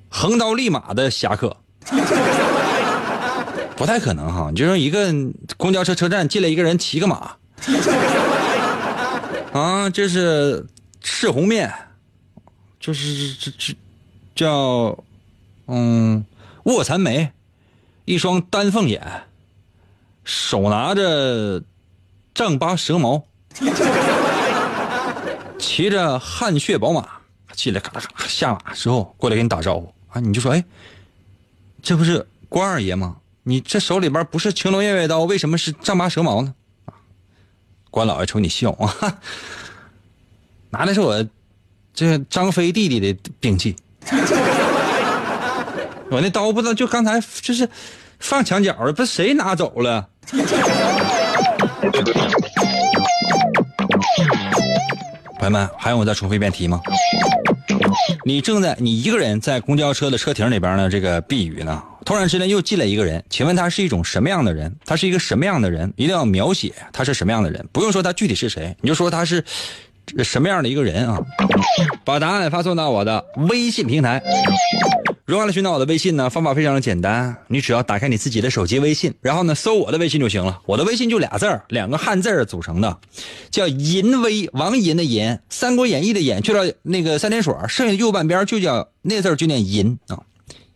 [0.10, 1.56] 横刀立马的侠客，
[3.76, 4.50] 不太可能哈。
[4.52, 5.14] 你就说一个
[5.58, 7.36] 公交车车站进来一个人骑个马，
[9.54, 10.66] 啊，这是
[11.00, 11.72] 赤红面，
[12.80, 13.76] 就是这这
[14.34, 14.98] 叫
[15.68, 16.26] 嗯
[16.64, 17.32] 卧蚕眉，
[18.06, 19.00] 一双丹凤眼，
[20.24, 21.62] 手拿着
[22.34, 23.24] 丈八蛇矛，
[25.60, 27.08] 骑着汗血宝马
[27.52, 30.66] 进来，咔嚓咔嚓下马之后过来给你打招呼啊，你就说哎，
[31.84, 33.18] 这不是关二爷吗？
[33.44, 36.56] 你这手里边不是青龙偃月刀，为什么是丈八蛇矛呢？
[37.94, 38.90] 关老爷瞅你笑啊，
[40.72, 41.24] 拿的是我
[41.94, 43.76] 这张飞弟弟的兵器。
[46.10, 47.70] 我那刀不知道，就刚才就是
[48.18, 50.10] 放墙角了，不是谁拿走了？
[55.38, 56.82] 朋友们，还用我再重复一遍题吗？
[58.26, 64.76] 你正在你一个人在公交车的车亭里边呢，这个避雨呢，突然之间又进来一个人，请问他是一种什么样的人？
[64.86, 65.92] 他是一个什么样的人？
[65.96, 69.44] 一定要描写他是什么样的人，不用说他具体是谁，你就说他是
[70.24, 71.20] 什么样的一个人啊？
[72.04, 74.22] 把答案发送到我的微信平台。
[75.26, 76.30] 如何来寻找我的微信呢？
[76.30, 80.60] 方法非常的简单，你只要打开你自己的手机微信，然后呢搜我的微信就行了。
[80.66, 82.98] 我的微信就俩字儿，两个汉字儿组成的，
[83.50, 90.20] 叫淫威，王淫的淫，《三国演义》的演去掉那个三点水，剩下的右半边就叫那字儿就念淫啊。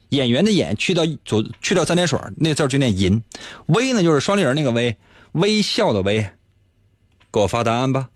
[0.10, 3.22] 演员的演去掉左去掉三点水，那字就念淫。
[3.67, 4.96] 微呢就是双立人那个微，
[5.34, 6.26] 微笑的微。
[7.32, 8.08] 给我发答案吧。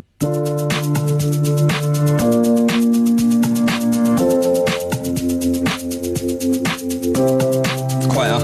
[8.07, 8.39] 快啊！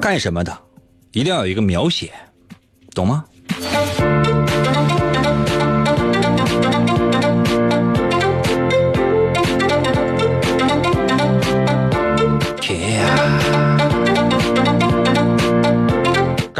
[0.00, 0.56] 干什么的，
[1.12, 2.12] 一定要有一个描写，
[2.94, 3.24] 懂吗？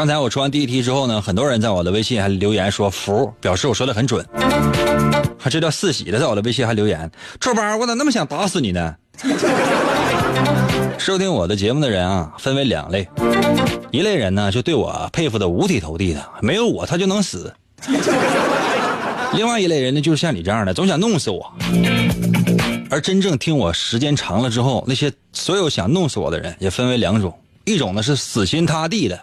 [0.02, 4.26] 刚才我出完第一题之后呢，很多人在我的微信还留言说服，表示我说的很准。
[5.38, 8.96] 还这叫四喜的，在我的微信还留言：“臭宝，我咋那么想打死你呢？”
[10.98, 13.08] 收听我的节目的人啊，分为两类，
[13.92, 17.52] 一类人呢就对我佩服的五体投地的，没有我他就能死；
[19.34, 21.48] 另外一类人呢，就是像你这样的，总想弄死我。
[22.90, 27.32] 而真正听我时间长了之后，那些所有想弄死我的人也分为两种，
[27.64, 29.16] 一种呢是死心塌地的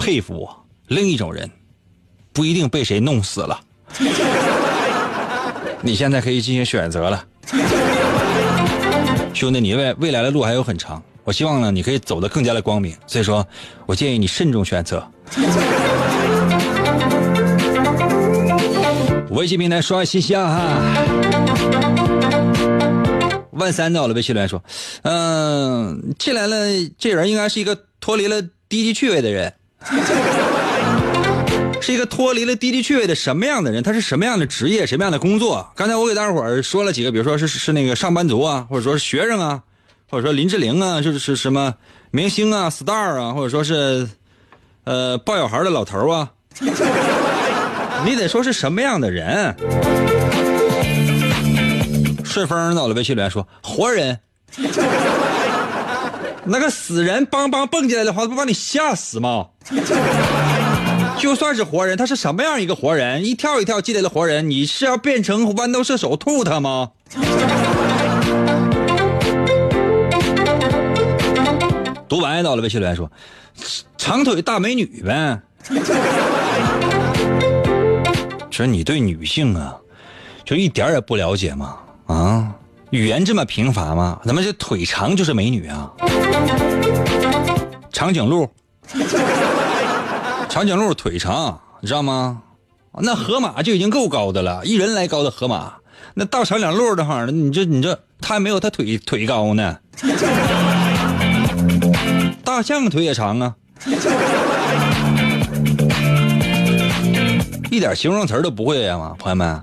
[0.00, 1.48] 佩服我，另一种人
[2.32, 3.60] 不一定被谁弄死了。
[5.82, 7.22] 你现在可以进行选择了，
[9.34, 13.46] 兄弟，你未未来的路还有很长，我希望呢你可以走得更加的光明，所以说，
[13.84, 15.06] 我建议你慎重选择。
[19.30, 20.80] 微信平台刷信息啊哈。
[23.52, 24.62] 万三在我的微信留言说，
[25.02, 26.56] 嗯、进来了，
[26.98, 29.52] 这人应该是一个脱离了低级趣味的人。
[31.80, 33.82] 是一个脱离了低级趣味的什么样的人？
[33.82, 34.86] 他是什么样的职业？
[34.86, 35.72] 什么样的工作？
[35.74, 39.62] 刚才我给大伙儿说了几个，比如说是是那个上班族啊，或者说是学生啊，
[40.10, 41.74] 或者说林志玲啊，就是是什么
[42.10, 44.06] 明星啊、star 啊，或者说是
[44.84, 46.30] 呃抱小孩的老头啊，
[48.04, 49.56] 你得说是什么样的人？
[52.24, 54.20] 顺风到了微信留言说活人，
[56.44, 59.46] 那个死人梆梆蹦进来的话，不把你吓死吗？
[61.18, 63.24] 就算是活人，他是什么样一个活人？
[63.24, 66.90] 一跳一跳进来的活人，你是要变成豌豆射手吐他吗？
[72.08, 73.08] 独白到了微信留言说
[73.96, 75.40] ：“长腿大美女呗。”
[78.50, 79.76] 其实你对女性啊，
[80.44, 81.76] 就一点也不了解吗？
[82.06, 82.52] 啊，
[82.90, 84.18] 语言这么贫乏吗？
[84.24, 85.92] 怎么这腿长就是美女啊？
[87.92, 88.50] 长颈鹿，
[90.50, 92.42] 长颈鹿腿长，你知道吗？
[92.98, 95.74] 那河马就已经够高的了，一人来高的河马，
[96.14, 99.78] 那大长两路的话，你这你这他还没有他腿腿高呢。
[102.42, 103.54] 大象腿也长啊，
[107.70, 109.14] 一点形容词都不会呀吗？
[109.20, 109.62] 朋友们，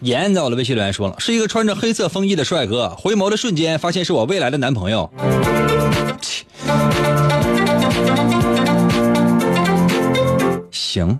[0.00, 5.08] 严在我的微信留言说了，是一个穿着黑色风衣的帅哥，回眸的瞬间发现是我未来的男朋友。
[10.94, 11.18] 行，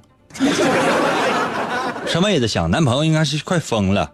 [2.07, 4.09] 什么也在想，男朋友应该是快疯了。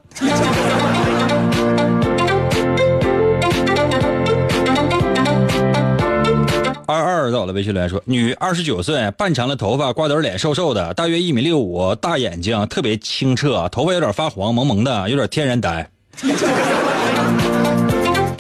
[6.87, 15.91] 二二到了，微信留言说：女，二十九岁，半长的头发，瓜子脸，瘦瘦的，大约一米六五，大眼睛，特别清澈，头发有点发黄，萌萌的，有点天然呆。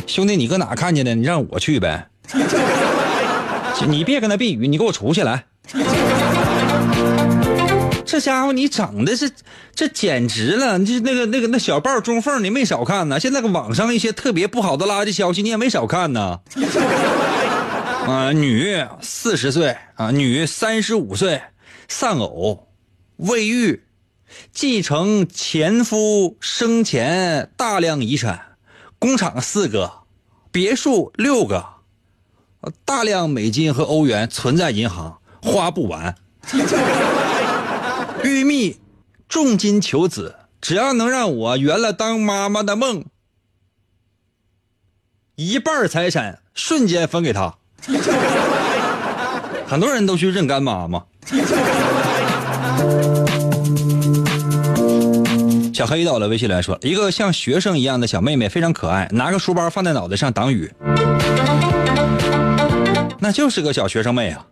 [0.06, 1.14] 兄弟，你搁哪看见的？
[1.14, 2.06] 你让我去呗。
[3.86, 5.44] 你别跟他避雨，你给我出去来。
[8.10, 9.30] 这家伙你长得是，
[9.72, 10.78] 这简直了！
[10.78, 13.20] 你那个那个那小报中缝你没少看呢。
[13.20, 16.40] 现在个网上一些特别不好的垃圾消息你也没少看呢。
[18.08, 21.40] 啊，女四十岁啊，女三十五岁，
[21.86, 22.66] 丧偶，
[23.14, 23.84] 未育，
[24.52, 28.56] 继承前夫生前大量遗产，
[28.98, 29.88] 工厂四个，
[30.50, 31.64] 别墅六个，
[32.84, 36.16] 大量美金和欧元存在银行，花不完。
[38.22, 38.78] 玉蜜
[39.28, 43.04] 重金求子，只要能让我圆了当妈妈的梦，
[45.36, 47.56] 一半财产瞬间分给他。
[49.66, 51.04] 很多人都去认干妈妈。
[55.72, 60.70] 小黑到了微信来说，一个像学生一样的小妹妹非常可爱，拿个书包放在脑袋上挡雨，
[63.18, 64.46] 那就是个小学生妹啊。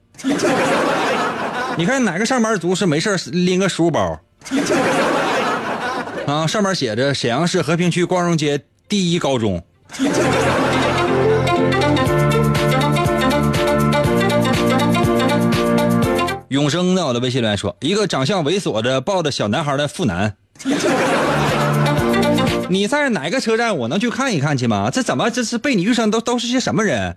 [1.79, 4.19] 你看哪个上班族是没事拎个书包？
[6.27, 9.63] 啊，上面写着沈阳市和平区光荣街第一高中。
[16.49, 20.35] 永生在我的微信里说，一个长相猥琐的抱着小男孩的妇男。
[22.69, 23.79] 你在哪个车站？
[23.79, 24.91] 我能去看一看去吗？
[24.93, 27.17] 这怎么这是被你遇上都都是些什么人？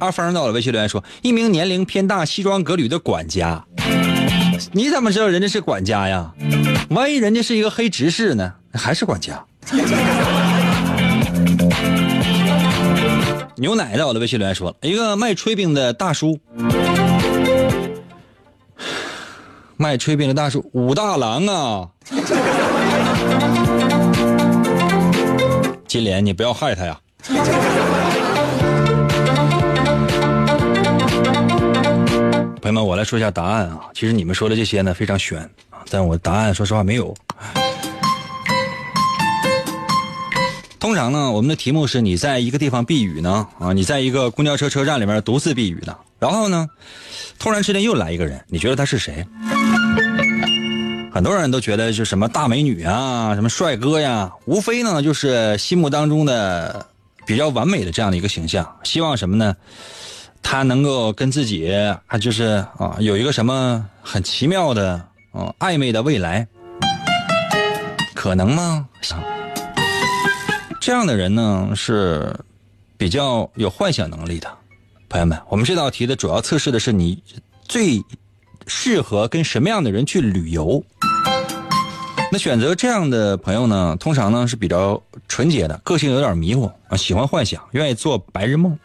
[0.00, 3.64] 阿峰在我的微信留言说，一名年龄偏大、西装革履的管家。
[4.72, 6.32] 你怎么知道人家是管家呀？
[6.90, 8.52] 万一人家是一个黑执事呢？
[8.72, 9.44] 还是管家？
[13.56, 16.38] 牛奶在我的微信留言说一个卖炊饼的大叔，
[19.76, 21.88] 卖炊饼的大叔武大郎啊！
[25.88, 27.00] 金莲，你不要害他呀！
[32.68, 33.80] 朋友们，我来说一下答案啊。
[33.94, 35.40] 其实你们说的这些呢非常悬
[35.70, 37.16] 啊，但我答案说实话没有。
[40.78, 46.68] 通常呢，我们的题目是你在一个地方避雨呢，啊，你在一个公交车车站里面独自避雨呢，然后呢，
[47.38, 49.26] 突然之间又来一个人，你觉得他是谁？
[51.10, 56.86] 很多人都觉得是什么大美女啊，什么帅哥呀，无非呢就是心目当中的
[57.24, 59.56] 比较完美的这样的一个形象，希望什么呢？
[60.42, 61.72] 他能够跟自己
[62.06, 64.94] 啊，就是啊，有一个什么很奇妙的
[65.32, 66.46] 啊暧昧的未来，
[68.14, 68.86] 可能吗？
[70.80, 72.34] 这样的人呢是
[72.96, 74.48] 比较有幻想能力的，
[75.08, 77.22] 朋友们，我们这道题的主要测试的是你
[77.64, 78.02] 最
[78.66, 80.82] 适合跟什么样的人去旅游。
[82.32, 88.78] 那选择这样的朋友呢，通常呢是比较纯洁的，个性有点迷糊啊，喜欢幻想，愿意做白日梦。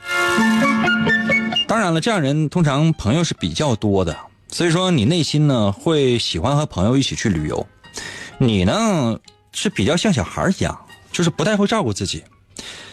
[1.74, 4.16] 当然了，这样人通常朋友是比较多的，
[4.48, 7.66] 所以说你内心呢会喜欢和朋友一起去旅游。
[8.38, 9.18] 你呢
[9.54, 10.80] 是比较像小孩一样。
[11.12, 12.24] 就是不太会照顾自己，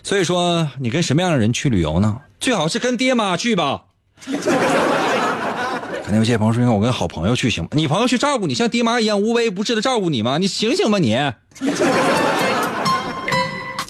[0.03, 2.21] 所以说你跟什么样的人去旅游呢？
[2.39, 3.83] 最好是跟爹妈去吧。
[4.27, 7.71] 可能有些朋友说，我跟好朋友去行吗？
[7.73, 10.39] 你朋友去照顾你，像爹妈一样无微不至的照顾你吗？
[10.39, 11.19] 你醒醒吧你！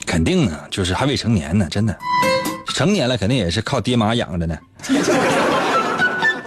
[0.07, 1.97] 肯定呢，就是还未成年呢，真的，
[2.81, 4.59] 成年了肯定也是靠爹妈养着呢。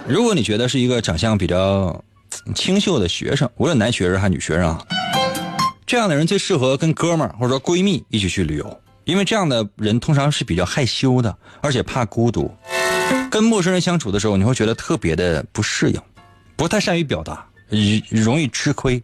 [0.04, 2.02] 如果你觉得是一个长相比较
[2.56, 4.76] 清秀的学生，无论男学生还是女学生。
[5.86, 12.52] 这样的人最适合跟哥们儿或者说闺蜜一起去旅游，因为这样的人通常是比较害羞的，而且怕孤独。
[13.30, 16.00] 跟陌生人相处的时候，你会觉得特别的不适应。
[16.56, 17.46] 不太善于表达，
[18.10, 19.00] 容易吃亏，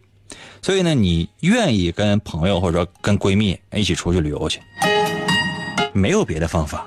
[0.61, 4.59] 所以呢，你愿意跟朋友或者说跟闺蜜一起出去旅游去，
[5.93, 6.85] 没有别的方法。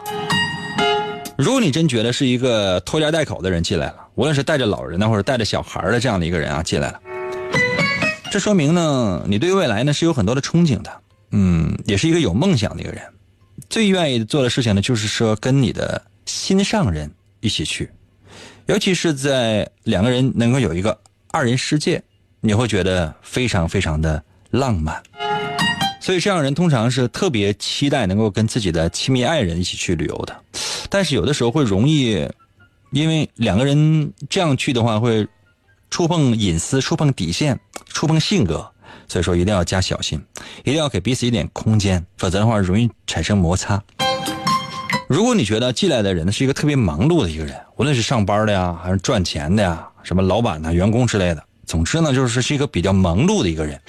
[1.36, 7.00] 如果你真觉得是一个拖家带口的人进来了，无论是带着老人呢，或者带着小孩的这样的一个人啊进来了，
[8.30, 10.92] 这说明呢，你对未来呢是有很多的憧憬的，
[11.32, 13.02] 嗯，也是一个有梦想的一个人。
[13.68, 17.10] 最愿意做的事情呢，就是说跟你的心上人
[17.40, 17.90] 一起去，
[18.66, 20.96] 尤其是在两个人能够有一个
[21.32, 22.00] 二人世界，
[22.40, 25.02] 你会觉得非常非常的浪漫。
[26.00, 30.36] 所以这样人通常是特别期待能够跟自己的亲密爱人一起去旅游的。
[30.94, 32.24] 但是有的时候会容易，
[32.92, 35.26] 因为两个人这样去的话会
[35.90, 38.64] 触碰隐私、触碰底线、触碰性格，
[39.08, 40.24] 所以说一定要加小心，
[40.60, 43.82] 一定要给彼此一点空间，否则的话容易产生摩擦。
[45.08, 53.80] 如果你觉得进来的人是一个特别忙碌的一个人，无论是上班的呀，还是赚钱的呀，什么老板呐、员工之类的，总之呢，就是是一个比较忙碌的一个人。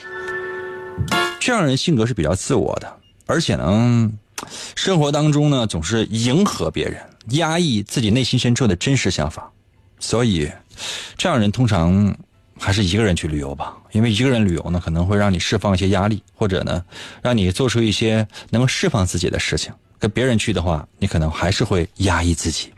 [1.40, 2.92] 这样人性格是比较自我的，
[3.28, 4.12] 而且呢。
[4.76, 9.52] 生活当中呢，总是迎合别人，压抑自己内心深处的真实想法，
[10.00, 10.52] 所以，
[11.18, 12.16] 这样人通常
[12.60, 13.76] 还是一个人去旅游吧。
[13.92, 16.84] 因为一个人旅游呢，可能会让你释放一些压力，或者呢，
[17.22, 19.74] 让你做出一些能够释放自己的事情。
[19.98, 22.74] 跟别人去的话，你可能还是会压抑自己。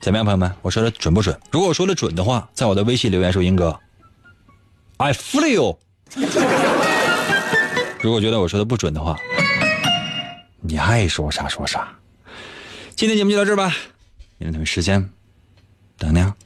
[0.00, 0.50] 怎么样，朋友们？
[0.62, 1.38] 我说的准不准？
[1.50, 3.78] 如果我说的准的话，在我的微信留言说：“英哥
[4.96, 5.76] ，I feel。”
[8.02, 9.16] 如果觉得我说的不准的话，
[10.62, 11.98] 你爱说啥说啥，
[12.94, 13.74] 今天节目就到这儿吧，
[14.38, 15.10] 明天同一时间
[15.96, 16.36] 等你啊。